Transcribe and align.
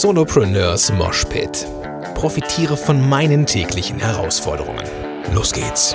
Solopreneurs 0.00 0.90
Moshpit. 0.90 1.66
Profitiere 2.14 2.78
von 2.78 3.10
meinen 3.10 3.44
täglichen 3.44 3.98
Herausforderungen. 3.98 4.82
Los 5.34 5.52
geht's. 5.52 5.94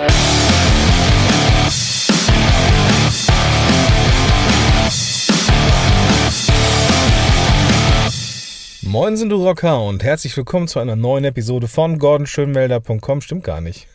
Moin 8.83 9.17
sind 9.17 9.29
du 9.29 9.43
Rocker 9.43 9.81
und 9.81 10.03
herzlich 10.03 10.37
willkommen 10.37 10.67
zu 10.67 10.77
einer 10.77 10.95
neuen 10.95 11.25
Episode 11.25 11.67
von 11.67 11.97
gordonschönmelder.com. 11.97 13.21
Stimmt 13.21 13.45
gar 13.45 13.61
nicht. 13.61 13.87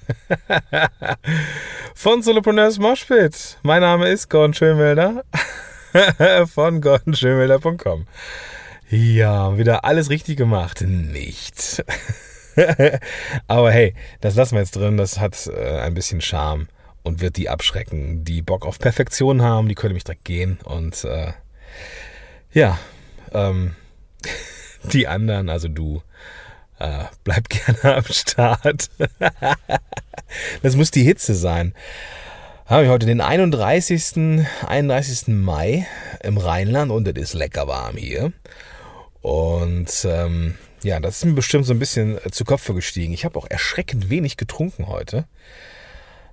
von 1.94 2.22
Solopreneurs 2.22 2.80
Moshpit. 2.80 3.56
Mein 3.62 3.82
Name 3.82 4.08
ist 4.08 4.28
Gordon 4.28 4.52
Schönmelder 4.52 5.22
von 6.52 6.80
gordonschönmelder.com. 6.80 8.06
Ja, 8.92 9.56
wieder 9.56 9.86
alles 9.86 10.10
richtig 10.10 10.36
gemacht. 10.36 10.82
Nicht. 10.82 11.82
Aber 13.46 13.72
hey, 13.72 13.94
das 14.20 14.34
lassen 14.34 14.54
wir 14.54 14.60
jetzt 14.60 14.76
drin. 14.76 14.98
Das 14.98 15.18
hat 15.18 15.46
äh, 15.46 15.78
ein 15.78 15.94
bisschen 15.94 16.20
Charme 16.20 16.68
und 17.02 17.22
wird 17.22 17.38
die 17.38 17.48
abschrecken, 17.48 18.22
die 18.22 18.42
Bock 18.42 18.66
auf 18.66 18.78
Perfektion 18.78 19.40
haben. 19.40 19.66
Die 19.70 19.74
können 19.74 19.94
mich 19.94 20.04
direkt 20.04 20.26
gehen. 20.26 20.58
Und 20.64 21.04
äh, 21.04 21.32
ja, 22.52 22.78
ähm, 23.32 23.76
die 24.92 25.08
anderen, 25.08 25.48
also 25.48 25.68
du, 25.68 26.02
äh, 26.78 27.04
bleib 27.24 27.48
gerne 27.48 27.96
am 27.96 28.04
Start. 28.04 28.90
das 30.62 30.76
muss 30.76 30.90
die 30.90 31.04
Hitze 31.04 31.34
sein. 31.34 31.72
Haben 32.66 32.84
wir 32.84 32.90
heute 32.90 33.06
den 33.06 33.22
31. 33.22 34.44
31. 34.66 35.28
Mai 35.28 35.86
im 36.22 36.36
Rheinland 36.36 36.92
und 36.92 37.08
es 37.08 37.30
ist 37.30 37.32
lecker 37.32 37.66
warm 37.66 37.96
hier. 37.96 38.34
Und 39.22 40.04
ähm, 40.04 40.56
ja, 40.82 40.98
das 41.00 41.18
ist 41.18 41.24
mir 41.24 41.32
bestimmt 41.32 41.64
so 41.64 41.72
ein 41.72 41.78
bisschen 41.78 42.18
äh, 42.18 42.30
zu 42.30 42.44
Kopf 42.44 42.66
gestiegen. 42.66 43.12
Ich 43.12 43.24
habe 43.24 43.38
auch 43.38 43.46
erschreckend 43.48 44.10
wenig 44.10 44.36
getrunken 44.36 44.88
heute. 44.88 45.26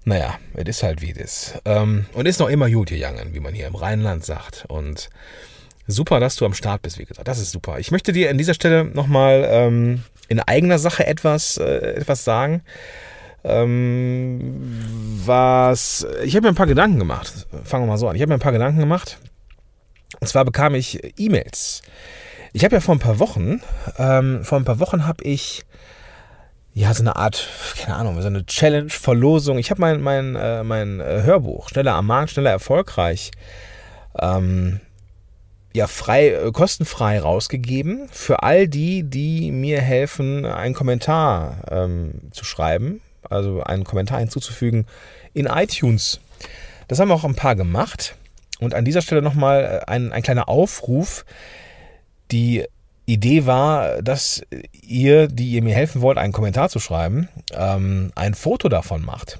Naja, 0.06 0.40
es 0.56 0.68
ist 0.68 0.84
halt 0.84 1.02
wie 1.02 1.12
es 1.12 1.18
ist. 1.18 1.62
Ähm, 1.66 2.08
und 2.14 2.26
ist 2.26 2.40
noch 2.40 2.50
immer 2.50 2.70
gut 2.70 2.90
gegangen, 2.90 3.34
wie 3.34 3.40
man 3.40 3.54
hier 3.54 3.68
im 3.68 3.76
Rheinland 3.76 4.26
sagt. 4.26 4.66
Und 4.68 5.10
super, 5.86 6.20
dass 6.20 6.36
du 6.36 6.46
am 6.46 6.54
Start 6.54 6.82
bist, 6.82 6.98
wie 6.98 7.06
gesagt. 7.06 7.28
Das 7.28 7.38
ist 7.38 7.52
super. 7.52 7.80
Ich 7.80 7.92
möchte 7.92 8.12
dir 8.12 8.32
an 8.32 8.38
dieser 8.38 8.56
Stelle 8.56 8.86
nochmal 8.86 9.48
ähm, 9.48 10.04
in 10.28 10.40
eigener 10.40 10.80
Sache 10.80 11.06
etwas, 11.06 11.58
äh, 11.58 11.96
etwas 11.96 12.24
sagen. 12.24 12.64
Ähm, 13.44 14.82
was, 15.26 16.08
ich 16.24 16.36
habe 16.36 16.48
mir 16.48 16.50
ein 16.50 16.56
paar 16.56 16.66
Gedanken 16.66 16.98
gemacht. 16.98 17.48
Fangen 17.64 17.84
wir 17.84 17.92
mal 17.92 17.98
so 17.98 18.08
an. 18.08 18.16
Ich 18.16 18.22
habe 18.22 18.30
mir 18.30 18.38
ein 18.38 18.42
paar 18.42 18.52
Gedanken 18.52 18.80
gemacht. 18.80 19.20
Und 20.20 20.28
zwar 20.28 20.44
bekam 20.44 20.74
ich 20.74 21.00
E-Mails 21.20 21.84
ich 22.54 22.64
habe 22.64 22.76
ja 22.76 22.82
vor 22.82 22.96
ein 22.96 23.00
paar 23.00 23.20
Wochen, 23.20 23.62
ähm, 23.98 24.44
vor 24.44 24.58
ein 24.58 24.66
paar 24.66 24.80
Wochen 24.80 25.06
habe 25.06 25.24
ich 25.24 25.66
ja 26.74 26.94
so 26.94 27.04
eine 27.04 27.16
Art, 27.16 27.48
keine 27.78 27.96
Ahnung, 27.96 28.22
so 28.22 28.28
eine 28.28 28.46
Challenge, 28.46 28.90
Verlosung. 28.90 29.58
Ich 29.58 29.72
habe 29.72 29.82
mein, 29.82 30.02
mein, 30.02 30.36
äh, 30.36 30.64
mein 30.64 31.00
äh, 31.00 31.24
Hörbuch, 31.24 31.70
schneller 31.70 31.96
am 31.96 32.08
Markt, 32.08 32.32
schneller 32.32 32.52
erfolgreich, 32.52 33.32
ähm, 34.20 34.80
ja, 35.74 35.88
frei, 35.88 36.30
äh, 36.30 36.52
kostenfrei 36.52 37.20
rausgegeben 37.20 38.08
für 38.12 38.44
all 38.44 38.68
die, 38.68 39.04
die 39.04 39.52
mir 39.52 39.82
helfen, 39.82 40.46
einen 40.46 40.74
Kommentar 40.74 41.64
ähm, 41.70 42.32
zu 42.32 42.44
schreiben, 42.44 43.02
also 43.30 43.62
einen 43.62 43.84
Kommentar 43.84 44.20
hinzuzufügen 44.20 44.88
in 45.34 45.46
iTunes. 45.46 46.20
Das 46.88 47.00
haben 47.00 47.12
auch 47.12 47.24
ein 47.24 47.36
paar 47.36 47.56
gemacht. 47.56 48.16
Und 48.60 48.74
an 48.74 48.84
dieser 48.84 49.02
Stelle 49.02 49.22
nochmal 49.22 49.84
äh, 49.88 49.92
ein, 49.92 50.12
ein 50.12 50.24
kleiner 50.24 50.50
Aufruf. 50.50 51.26
Die 52.32 52.66
Idee 53.06 53.46
war, 53.46 54.02
dass 54.02 54.44
ihr, 54.72 55.28
die 55.28 55.52
ihr 55.52 55.64
mir 55.64 55.74
helfen 55.74 56.02
wollt, 56.02 56.18
einen 56.18 56.34
Kommentar 56.34 56.70
zu 56.70 56.80
schreiben, 56.80 57.28
ähm, 57.54 58.12
ein 58.16 58.36
Foto 58.36 58.70
davon 58.70 59.04
macht. 59.04 59.40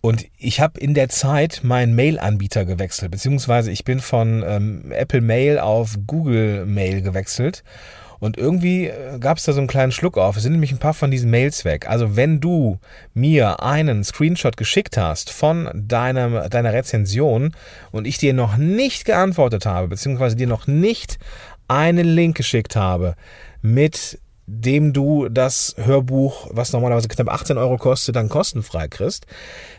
Und 0.00 0.26
ich 0.38 0.60
habe 0.60 0.78
in 0.78 0.94
der 0.94 1.08
Zeit 1.08 1.60
meinen 1.64 1.94
Mail-Anbieter 1.94 2.64
gewechselt, 2.64 3.10
beziehungsweise 3.10 3.70
ich 3.72 3.84
bin 3.84 4.00
von 4.00 4.44
ähm, 4.46 4.92
Apple 4.92 5.20
Mail 5.20 5.58
auf 5.58 5.96
Google 6.06 6.66
Mail 6.66 7.02
gewechselt. 7.02 7.64
Und 8.20 8.36
irgendwie 8.36 8.86
äh, 8.86 9.18
gab 9.18 9.38
es 9.38 9.44
da 9.44 9.52
so 9.52 9.58
einen 9.58 9.68
kleinen 9.68 9.92
Schluck 9.92 10.18
auf. 10.18 10.36
Es 10.36 10.42
sind 10.42 10.52
nämlich 10.52 10.72
ein 10.72 10.78
paar 10.78 10.94
von 10.94 11.10
diesen 11.10 11.30
Mails 11.30 11.64
weg. 11.64 11.88
Also 11.88 12.16
wenn 12.16 12.40
du 12.40 12.78
mir 13.14 13.62
einen 13.62 14.04
Screenshot 14.04 14.56
geschickt 14.56 14.96
hast 14.96 15.30
von 15.30 15.70
deiner, 15.74 16.48
deiner 16.48 16.72
Rezension 16.72 17.54
und 17.92 18.06
ich 18.06 18.18
dir 18.18 18.34
noch 18.34 18.56
nicht 18.56 19.04
geantwortet 19.04 19.66
habe, 19.66 19.88
beziehungsweise 19.88 20.36
dir 20.36 20.48
noch 20.48 20.66
nicht 20.66 21.18
einen 21.68 22.06
Link 22.06 22.36
geschickt 22.36 22.76
habe, 22.76 23.14
mit 23.62 24.18
dem 24.46 24.94
du 24.94 25.28
das 25.28 25.74
Hörbuch, 25.76 26.48
was 26.50 26.72
normalerweise 26.72 27.08
knapp 27.08 27.28
18 27.28 27.58
Euro 27.58 27.76
kostet, 27.76 28.16
dann 28.16 28.30
kostenfrei 28.30 28.88
kriegst, 28.88 29.26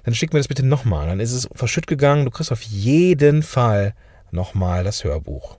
dann 0.04 0.14
schick 0.14 0.32
mir 0.32 0.40
das 0.40 0.48
bitte 0.48 0.64
nochmal. 0.64 1.08
Dann 1.08 1.20
ist 1.20 1.34
es 1.34 1.50
verschütt 1.56 1.88
gegangen. 1.88 2.26
Du 2.26 2.32
kriegst 2.32 2.52
auf 2.52 2.62
jeden 2.62 3.42
Fall 3.42 3.96
nochmal 4.30 4.84
das 4.84 5.04
Hörbuch. 5.04 5.58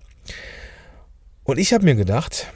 Und 1.42 1.58
ich 1.58 1.72
habe 1.72 1.84
mir 1.84 1.96
gedacht, 1.96 2.46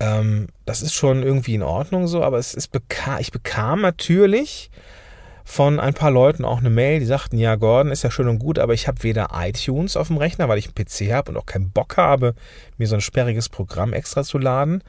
ähm, 0.00 0.48
das 0.64 0.80
ist 0.80 0.94
schon 0.94 1.22
irgendwie 1.22 1.54
in 1.54 1.62
Ordnung 1.62 2.06
so, 2.06 2.22
aber 2.22 2.38
es 2.38 2.54
ist 2.54 2.68
beka 2.68 3.18
ich 3.18 3.32
bekam 3.32 3.82
natürlich 3.82 4.70
von 5.48 5.78
ein 5.78 5.94
paar 5.94 6.10
Leuten 6.10 6.44
auch 6.44 6.58
eine 6.58 6.70
Mail, 6.70 6.98
die 6.98 7.06
sagten, 7.06 7.38
ja, 7.38 7.54
Gordon 7.54 7.92
ist 7.92 8.02
ja 8.02 8.10
schön 8.10 8.26
und 8.26 8.40
gut, 8.40 8.58
aber 8.58 8.74
ich 8.74 8.88
habe 8.88 9.04
weder 9.04 9.28
iTunes 9.32 9.96
auf 9.96 10.08
dem 10.08 10.16
Rechner, 10.16 10.48
weil 10.48 10.58
ich 10.58 10.66
einen 10.66 10.74
PC 10.74 11.12
habe 11.12 11.30
und 11.30 11.36
auch 11.36 11.46
keinen 11.46 11.70
Bock 11.70 11.96
habe, 11.96 12.34
mir 12.78 12.88
so 12.88 12.96
ein 12.96 13.00
sperriges 13.00 13.48
Programm 13.48 13.92
extra 13.92 14.24
zu 14.24 14.38
laden. 14.38 14.82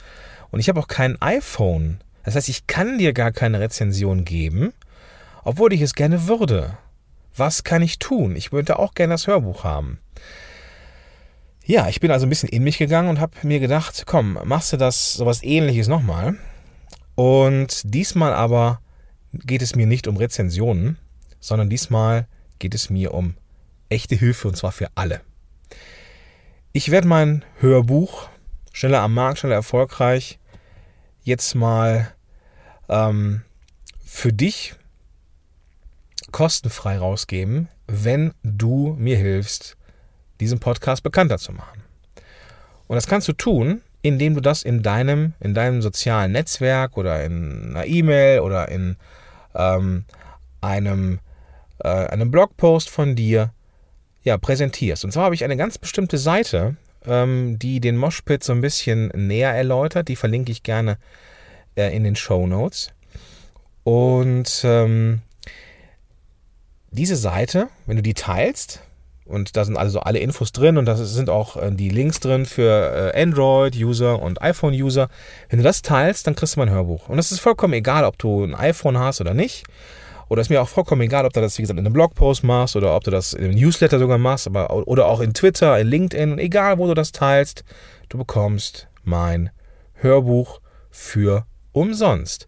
Und 0.50 0.60
ich 0.60 0.68
habe 0.68 0.80
auch 0.80 0.88
kein 0.88 1.22
iPhone. 1.22 2.00
Das 2.24 2.36
heißt, 2.36 2.50
ich 2.50 2.66
kann 2.66 2.98
dir 2.98 3.14
gar 3.14 3.32
keine 3.32 3.60
Rezension 3.60 4.26
geben, 4.26 4.74
obwohl 5.44 5.74
ich 5.74 5.82
es 5.82 5.94
gerne 5.94 6.28
würde. 6.28 6.76
Was 7.36 7.64
kann 7.64 7.84
ich 7.84 8.00
tun? 8.00 8.36
Ich 8.36 8.52
würde 8.52 8.80
auch 8.80 8.96
gerne 8.96 9.14
das 9.14 9.28
Hörbuch 9.28 9.64
haben. 9.64 10.00
Ja, 11.66 11.88
ich 11.88 12.00
bin 12.00 12.10
also 12.10 12.26
ein 12.26 12.30
bisschen 12.30 12.50
in 12.50 12.64
mich 12.64 12.80
gegangen 12.80 13.10
und 13.10 13.20
habe 13.20 13.34
mir 13.44 13.60
gedacht, 13.60 14.06
komm, 14.08 14.40
machst 14.44 14.74
du 14.74 14.78
das 14.78 15.14
sowas 15.14 15.44
ähnliches 15.44 15.88
nochmal. 15.88 16.36
Und 17.14 17.82
diesmal 17.94 18.34
aber 18.34 18.80
geht 19.34 19.62
es 19.62 19.76
mir 19.76 19.88
nicht 19.88 20.08
um 20.08 20.18
Rezensionen, 20.18 20.98
sondern 21.40 21.70
diesmal 21.70 22.28
geht 22.60 22.76
es 22.76 22.90
mir 22.90 23.14
um 23.14 23.36
echte 23.90 24.16
Hilfe 24.16 24.48
und 24.48 24.56
zwar 24.56 24.72
für 24.72 24.90
alle. 24.96 25.22
Ich 26.74 26.92
werde 26.92 27.08
mein 27.08 27.46
Hörbuch 27.60 28.30
schneller 28.74 29.02
am 29.02 29.14
Markt, 29.14 29.40
schneller 29.40 29.56
erfolgreich 29.56 30.40
jetzt 31.24 31.56
mal 31.56 32.14
ähm, 32.90 33.42
für 34.06 34.32
dich 34.32 34.76
kostenfrei 36.32 36.98
rausgeben, 36.98 37.68
wenn 37.88 38.34
du 38.44 38.96
mir 39.00 39.18
hilfst, 39.18 39.78
diesen 40.40 40.60
Podcast 40.60 41.04
bekannter 41.04 41.38
zu 41.38 41.52
machen. 41.52 41.84
Und 42.88 42.96
das 42.96 43.08
kannst 43.08 43.28
du 43.28 43.34
tun, 43.34 43.82
indem 44.02 44.36
du 44.36 44.42
das 44.42 44.64
in 44.64 44.84
deinem, 44.84 45.34
in 45.40 45.54
deinem 45.54 45.82
sozialen 45.82 46.32
Netzwerk 46.32 46.98
oder 46.98 47.24
in 47.24 47.72
einer 47.72 47.86
E-Mail 47.86 48.40
oder 48.42 48.70
in 48.70 48.96
ähm, 49.56 50.06
einem, 50.62 51.20
äh, 51.84 51.88
einem 51.88 52.32
Blogpost 52.32 52.90
von 52.90 53.16
dir 53.16 53.52
ja, 54.24 54.38
präsentierst. 54.38 55.06
Und 55.06 55.12
zwar 55.12 55.26
habe 55.26 55.36
ich 55.36 55.44
eine 55.44 55.58
ganz 55.58 55.78
bestimmte 55.78 56.18
Seite, 56.18 56.76
ähm, 57.06 57.58
die 57.60 57.80
den 57.80 57.98
Moshpit 57.98 58.44
so 58.44 58.54
ein 58.54 58.62
bisschen 58.62 59.08
näher 59.10 59.54
erläutert. 59.54 60.08
Die 60.08 60.16
verlinke 60.16 60.52
ich 60.52 60.64
gerne 60.64 60.98
äh, 61.76 61.96
in 61.96 62.04
den 62.04 62.16
Show 62.16 62.46
Notes. 62.46 62.92
Und 63.84 64.62
ähm, 64.64 65.22
diese 66.92 67.16
Seite, 67.16 67.70
wenn 67.86 67.96
du 67.96 68.04
die 68.04 68.14
teilst, 68.14 68.82
und 69.28 69.56
da 69.58 69.66
sind 69.66 69.78
also 69.78 70.00
alle 70.00 70.20
Infos 70.20 70.52
drin 70.52 70.78
und 70.78 70.86
da 70.86 70.96
sind 70.96 71.30
auch 71.30 71.58
äh, 71.58 71.72
die 71.72 71.90
Links 71.90 72.20
drin 72.20 72.46
für 72.46 73.14
äh, 73.14 73.22
Android-User 73.22 74.22
und 74.22 74.42
iPhone-User. 74.42 75.10
Wenn 75.50 75.60
du 75.60 75.64
das 75.64 75.82
teilst, 75.82 76.28
dann 76.28 76.36
kriegst 76.36 76.56
du 76.56 76.60
mein 76.60 76.70
Hörbuch. 76.70 77.10
Und 77.10 77.20
es 77.20 77.32
ist 77.32 77.40
vollkommen 77.40 77.74
egal, 77.74 78.06
ob 78.06 78.18
du 78.18 78.44
ein 78.44 78.56
iPhone 78.56 78.98
hast 78.98 79.22
oder 79.22 79.34
nicht. 79.34 79.66
Oder 80.30 80.42
ist 80.42 80.50
mir 80.50 80.62
auch 80.62 80.68
vollkommen 80.68 81.02
egal, 81.02 81.26
ob 81.26 81.34
du 81.34 81.40
das, 81.40 81.58
wie 81.58 81.62
gesagt, 81.62 81.80
in 81.80 81.86
einem 81.86 81.94
Blogpost 81.94 82.44
machst 82.44 82.76
oder 82.76 82.96
ob 82.96 83.04
du 83.04 83.12
das 83.12 83.34
in 83.34 83.46
einem 83.46 83.56
Newsletter 83.56 83.98
sogar 83.98 84.18
machst, 84.18 84.48
aber, 84.48 84.88
oder 84.88 85.08
auch 85.08 85.22
in 85.22 85.34
Twitter, 85.34 85.80
in 85.80 85.88
LinkedIn, 85.88 86.38
egal 86.38 86.78
wo 86.78 86.88
du 86.88 86.94
das 86.94 87.14
teilst, 87.14 87.64
du 88.10 88.18
bekommst 88.18 88.88
mein 89.04 89.52
Hörbuch 89.94 90.60
für 90.90 91.46
umsonst. 91.72 92.48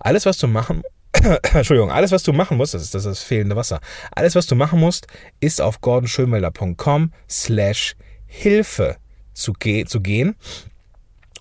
Alles, 0.00 0.26
was 0.26 0.38
du 0.38 0.48
machen 0.48 0.82
Entschuldigung, 1.54 1.90
alles, 1.90 2.10
was 2.10 2.22
du 2.22 2.32
machen 2.32 2.56
musst, 2.56 2.74
das 2.74 2.82
ist 2.82 2.94
das, 2.94 3.04
ist 3.04 3.20
das 3.20 3.22
fehlende 3.22 3.56
Wasser. 3.56 3.80
Alles, 4.10 4.34
was 4.34 4.46
du 4.46 4.54
machen 4.54 4.80
musst, 4.80 5.06
ist 5.40 5.60
auf 5.60 5.80
gordonschönmelder.com 5.80 7.12
slash 7.28 7.96
Hilfe 8.26 8.96
zu, 9.32 9.52
ge 9.52 9.84
zu 9.84 10.00
gehen. 10.00 10.36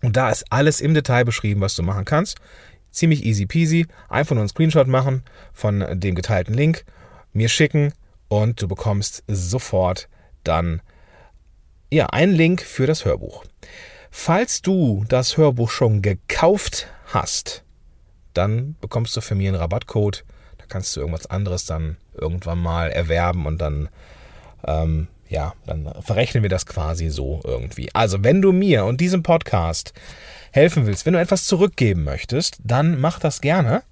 Und 0.02 0.18
da 0.18 0.30
ist 0.30 0.46
alles 0.50 0.82
im 0.82 0.94
Detail 0.94 1.26
beschrieben, 1.26 1.62
was 1.62 1.76
du 1.76 1.84
machen 1.84 2.06
kannst. 2.06 2.38
Ziemlich 2.92 3.26
easy 3.26 3.46
peasy. 3.46 3.88
Einfach 4.10 4.36
nur 4.36 4.42
einen 4.42 4.50
Screenshot 4.50 4.88
machen 4.88 5.24
von 5.54 5.86
dem 6.00 6.16
geteilten 6.16 6.54
Link, 6.54 6.86
mir 7.34 7.50
schicken 7.50 7.94
und 8.28 8.62
du 8.62 8.68
bekommst 8.68 9.24
sofort 9.28 10.10
dann 10.44 10.82
ja, 11.92 12.08
einen 12.08 12.34
Link 12.34 12.62
für 12.62 12.88
das 12.88 13.06
Hörbuch. 13.06 13.46
Falls 14.10 14.62
du 14.62 15.06
das 15.08 15.38
Hörbuch 15.38 15.70
schon 15.70 16.02
gekauft 16.02 16.88
hast, 17.08 17.64
dann 18.34 18.76
bekommst 18.82 19.16
du 19.16 19.22
für 19.22 19.36
mich 19.36 19.48
einen 19.48 19.58
Rabattcode. 19.58 20.24
Da 20.58 20.66
kannst 20.68 20.96
du 20.96 21.00
irgendwas 21.00 21.28
anderes 21.28 21.66
dann 21.66 21.98
irgendwann 22.14 22.60
mal 22.60 22.92
erwerben 22.92 23.46
und 23.46 23.60
dann, 23.60 23.90
ähm, 24.66 25.08
ja, 25.30 25.54
dann 25.66 25.92
verrechnen 26.02 26.44
wir 26.44 26.50
das 26.50 26.66
quasi 26.66 27.10
so 27.10 27.42
irgendwie. 27.44 27.90
Also, 27.94 28.24
wenn 28.24 28.42
du 28.42 28.52
mir 28.52 28.86
und 28.86 29.02
diesem 29.02 29.24
Podcast 29.24 29.94
helfen 30.52 30.86
willst, 30.86 31.06
wenn 31.06 31.14
du 31.14 31.20
etwas 31.20 31.46
zurückgeben 31.46 32.04
möchtest, 32.04 32.58
dann 32.64 33.00
mach 33.00 33.20
das 33.20 33.42
gerne. 33.42 33.84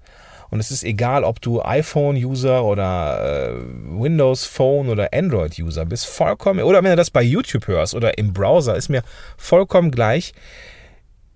Und 0.50 0.58
es 0.58 0.72
ist 0.72 0.82
egal, 0.82 1.22
ob 1.22 1.40
du 1.40 1.62
iPhone-User 1.62 2.64
oder 2.64 3.50
äh, 3.50 3.54
Windows 3.84 4.46
Phone 4.46 4.88
oder 4.88 5.10
Android-User 5.12 5.86
bist, 5.86 6.06
vollkommen, 6.06 6.60
oder 6.60 6.82
wenn 6.82 6.90
du 6.90 6.96
das 6.96 7.10
bei 7.10 7.22
YouTube 7.22 7.68
hörst 7.68 7.94
oder 7.94 8.18
im 8.18 8.32
Browser, 8.32 8.74
ist 8.76 8.88
mir 8.88 9.04
vollkommen 9.36 9.92
gleich. 9.92 10.34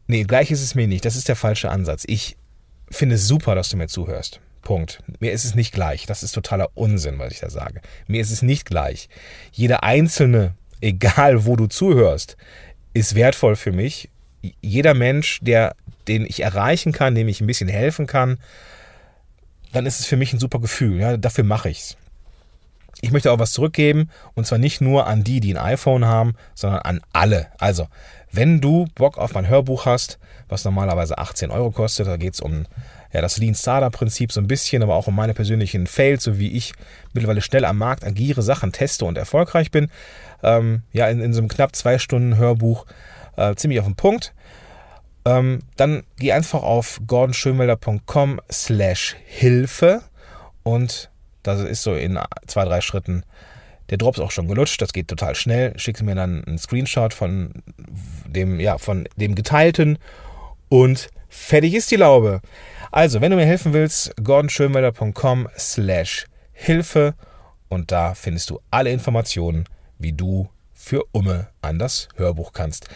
Nee, 0.08 0.24
gleich 0.24 0.50
ist 0.50 0.62
es 0.62 0.74
mir 0.74 0.88
nicht. 0.88 1.04
Das 1.04 1.16
ist 1.16 1.28
der 1.28 1.36
falsche 1.36 1.70
Ansatz. 1.70 2.04
Ich 2.06 2.36
finde 2.96 3.16
es 3.16 3.26
super, 3.26 3.54
dass 3.54 3.68
du 3.68 3.76
mir 3.76 3.88
zuhörst. 3.88 4.40
Punkt. 4.62 5.02
Mir 5.20 5.32
ist 5.32 5.44
es 5.44 5.54
nicht 5.54 5.72
gleich. 5.72 6.06
Das 6.06 6.22
ist 6.22 6.32
totaler 6.32 6.70
Unsinn, 6.74 7.18
was 7.18 7.32
ich 7.32 7.40
da 7.40 7.50
sage. 7.50 7.80
Mir 8.06 8.20
ist 8.20 8.30
es 8.30 8.42
nicht 8.42 8.64
gleich. 8.64 9.08
Jeder 9.52 9.84
einzelne, 9.84 10.54
egal 10.80 11.44
wo 11.44 11.56
du 11.56 11.66
zuhörst, 11.66 12.36
ist 12.94 13.14
wertvoll 13.14 13.56
für 13.56 13.72
mich. 13.72 14.08
Jeder 14.60 14.94
Mensch, 14.94 15.40
der, 15.42 15.76
den 16.08 16.24
ich 16.26 16.40
erreichen 16.40 16.92
kann, 16.92 17.14
dem 17.14 17.28
ich 17.28 17.40
ein 17.40 17.46
bisschen 17.46 17.68
helfen 17.68 18.06
kann, 18.06 18.38
dann 19.72 19.86
ist 19.86 20.00
es 20.00 20.06
für 20.06 20.16
mich 20.16 20.32
ein 20.32 20.38
super 20.38 20.60
Gefühl. 20.60 20.98
Ja, 21.00 21.16
dafür 21.16 21.44
mache 21.44 21.68
ich's. 21.68 21.96
Ich 23.00 23.12
möchte 23.12 23.30
auch 23.32 23.38
was 23.38 23.52
zurückgeben 23.52 24.10
und 24.34 24.46
zwar 24.46 24.58
nicht 24.58 24.80
nur 24.80 25.06
an 25.06 25.24
die, 25.24 25.40
die 25.40 25.54
ein 25.54 25.62
iPhone 25.62 26.04
haben, 26.04 26.34
sondern 26.54 26.80
an 26.80 27.00
alle. 27.12 27.48
Also, 27.58 27.88
wenn 28.32 28.60
du 28.60 28.86
Bock 28.94 29.18
auf 29.18 29.34
mein 29.34 29.48
Hörbuch 29.48 29.86
hast, 29.86 30.18
was 30.48 30.64
normalerweise 30.64 31.18
18 31.18 31.50
Euro 31.50 31.70
kostet, 31.70 32.06
da 32.06 32.16
geht 32.16 32.34
es 32.34 32.40
um 32.40 32.66
ja, 33.12 33.20
das 33.20 33.38
Lean 33.38 33.54
Startup 33.54 33.92
Prinzip 33.92 34.32
so 34.32 34.40
ein 34.40 34.48
bisschen, 34.48 34.82
aber 34.82 34.96
auch 34.96 35.06
um 35.06 35.14
meine 35.14 35.34
persönlichen 35.34 35.86
Fails, 35.86 36.24
so 36.24 36.38
wie 36.38 36.50
ich 36.50 36.72
mittlerweile 37.12 37.40
schnell 37.40 37.64
am 37.64 37.78
Markt 37.78 38.04
agiere, 38.04 38.42
Sachen 38.42 38.72
teste 38.72 39.04
und 39.04 39.16
erfolgreich 39.16 39.70
bin. 39.70 39.88
Ähm, 40.42 40.82
ja, 40.92 41.06
in, 41.08 41.20
in 41.20 41.32
so 41.32 41.38
einem 41.38 41.48
knapp 41.48 41.76
zwei 41.76 41.98
Stunden 41.98 42.36
Hörbuch 42.36 42.86
äh, 43.36 43.54
ziemlich 43.54 43.78
auf 43.78 43.86
den 43.86 43.94
Punkt. 43.94 44.34
Ähm, 45.24 45.60
dann 45.76 46.02
geh 46.18 46.32
einfach 46.32 46.64
auf 46.64 47.00
gordonschönwelder.com 47.06 48.40
slash 48.50 49.16
Hilfe 49.24 50.02
und 50.64 51.10
das 51.44 51.60
ist 51.60 51.82
so 51.82 51.94
in 51.94 52.18
zwei, 52.46 52.64
drei 52.64 52.80
Schritten. 52.80 53.22
Der 53.90 53.98
Drop 53.98 54.16
ist 54.16 54.20
auch 54.20 54.30
schon 54.30 54.48
gelutscht, 54.48 54.80
das 54.80 54.92
geht 54.92 55.08
total 55.08 55.34
schnell. 55.34 55.78
Schickst 55.78 56.02
mir 56.02 56.14
dann 56.14 56.42
einen 56.44 56.58
Screenshot 56.58 57.14
von 57.14 57.62
dem, 58.26 58.58
ja, 58.58 58.78
von 58.78 59.06
dem 59.16 59.34
geteilten 59.34 59.98
und 60.68 61.10
fertig 61.28 61.74
ist 61.74 61.90
die 61.90 61.96
Laube. 61.96 62.40
Also, 62.90 63.20
wenn 63.20 63.30
du 63.30 63.36
mir 63.36 63.46
helfen 63.46 63.72
willst, 63.72 64.14
gordonschönwelder.com 64.22 65.48
slash 65.56 66.26
Hilfe 66.52 67.14
und 67.68 67.92
da 67.92 68.14
findest 68.14 68.50
du 68.50 68.60
alle 68.70 68.90
Informationen, 68.90 69.64
wie 69.98 70.12
du 70.12 70.48
für 70.72 71.04
Umme 71.12 71.48
an 71.60 71.78
das 71.78 72.08
Hörbuch 72.16 72.52
kannst. 72.52 72.88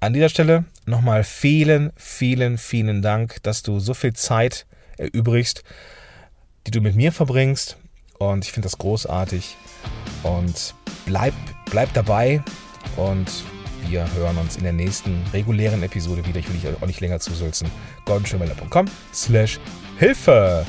An 0.00 0.12
dieser 0.12 0.28
Stelle 0.28 0.64
nochmal 0.86 1.24
vielen, 1.24 1.92
vielen, 1.96 2.58
vielen 2.58 3.00
Dank, 3.00 3.42
dass 3.42 3.62
du 3.62 3.80
so 3.80 3.94
viel 3.94 4.12
Zeit 4.12 4.66
erübrigst, 4.98 5.62
die 6.66 6.70
du 6.70 6.80
mit 6.80 6.96
mir 6.96 7.12
verbringst. 7.12 7.76
Und 8.18 8.44
ich 8.44 8.52
finde 8.52 8.66
das 8.66 8.78
großartig. 8.78 9.56
Und 10.22 10.74
bleib, 11.06 11.34
bleib 11.70 11.92
dabei. 11.94 12.42
Und 12.96 13.30
wir 13.88 14.10
hören 14.14 14.38
uns 14.38 14.56
in 14.56 14.62
der 14.62 14.72
nächsten 14.72 15.22
regulären 15.32 15.82
Episode 15.82 16.24
wieder. 16.26 16.38
Ich 16.38 16.48
will 16.48 16.58
dich 16.58 16.82
auch 16.82 16.86
nicht 16.86 17.00
länger 17.00 17.20
zusülzen. 17.20 17.70
gordonschönwelder.com 18.06 18.86
slash 19.12 19.60
Hilfe. 19.98 20.66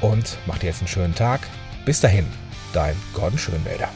Und 0.00 0.38
mach 0.46 0.58
dir 0.58 0.66
jetzt 0.66 0.80
einen 0.80 0.88
schönen 0.88 1.14
Tag. 1.14 1.40
Bis 1.84 2.00
dahin, 2.00 2.26
dein 2.72 2.96
Gordon 3.12 3.38
Schönwälder. 3.38 3.88